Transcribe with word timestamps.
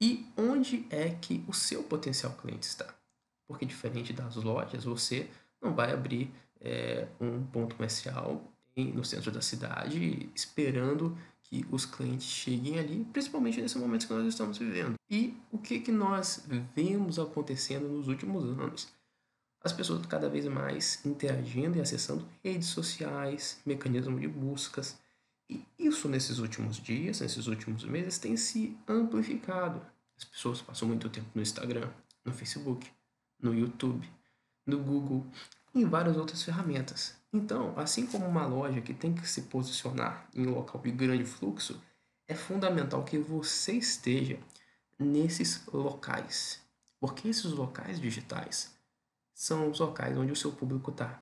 e 0.00 0.26
onde 0.36 0.86
é 0.90 1.10
que 1.10 1.44
o 1.46 1.52
seu 1.52 1.82
potencial 1.82 2.32
cliente 2.32 2.66
está. 2.66 2.94
Porque 3.46 3.66
diferente 3.66 4.12
das 4.12 4.36
lojas, 4.36 4.84
você 4.84 5.28
não 5.60 5.74
vai 5.74 5.92
abrir 5.92 6.32
é, 6.60 7.06
um 7.20 7.44
ponto 7.44 7.74
comercial 7.74 8.42
em, 8.76 8.92
no 8.92 9.04
centro 9.04 9.30
da 9.30 9.42
cidade 9.42 10.30
esperando 10.34 11.16
que 11.42 11.66
os 11.70 11.84
clientes 11.84 12.26
cheguem 12.26 12.78
ali, 12.78 13.04
principalmente 13.12 13.60
nesse 13.60 13.76
momento 13.76 14.06
que 14.06 14.14
nós 14.14 14.26
estamos 14.26 14.56
vivendo. 14.56 14.94
E 15.10 15.36
o 15.50 15.58
que, 15.58 15.80
que 15.80 15.90
nós 15.90 16.46
vemos 16.74 17.18
acontecendo 17.18 17.88
nos 17.88 18.06
últimos 18.06 18.44
anos? 18.44 18.88
As 19.62 19.72
pessoas 19.72 20.06
cada 20.06 20.28
vez 20.28 20.46
mais 20.46 21.04
interagindo 21.04 21.76
e 21.76 21.80
acessando 21.80 22.26
redes 22.42 22.68
sociais, 22.68 23.60
mecanismos 23.66 24.20
de 24.20 24.28
buscas. 24.28 24.98
Isso 25.90 26.08
nesses 26.08 26.38
últimos 26.38 26.76
dias, 26.76 27.20
nesses 27.20 27.48
últimos 27.48 27.82
meses, 27.82 28.16
tem 28.16 28.36
se 28.36 28.78
amplificado. 28.86 29.84
As 30.16 30.22
pessoas 30.22 30.62
passam 30.62 30.86
muito 30.86 31.10
tempo 31.10 31.26
no 31.34 31.42
Instagram, 31.42 31.90
no 32.24 32.32
Facebook, 32.32 32.88
no 33.42 33.52
YouTube, 33.52 34.08
no 34.64 34.78
Google 34.78 35.26
e 35.74 35.82
em 35.82 35.84
várias 35.84 36.16
outras 36.16 36.44
ferramentas. 36.44 37.16
Então, 37.32 37.76
assim 37.76 38.06
como 38.06 38.24
uma 38.24 38.46
loja 38.46 38.80
que 38.80 38.94
tem 38.94 39.12
que 39.12 39.28
se 39.28 39.42
posicionar 39.42 40.28
em 40.32 40.46
um 40.46 40.54
local 40.54 40.80
de 40.80 40.92
grande 40.92 41.24
fluxo, 41.24 41.82
é 42.28 42.36
fundamental 42.36 43.02
que 43.02 43.18
você 43.18 43.72
esteja 43.72 44.38
nesses 44.96 45.66
locais, 45.66 46.60
porque 47.00 47.26
esses 47.26 47.50
locais 47.50 48.00
digitais 48.00 48.72
são 49.34 49.68
os 49.68 49.80
locais 49.80 50.16
onde 50.16 50.30
o 50.30 50.36
seu 50.36 50.52
público 50.52 50.92
está. 50.92 51.18